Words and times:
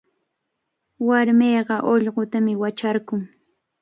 Warmiqa 1.07 1.75
ullqutami 1.91 2.53
wacharqun. 2.61 3.21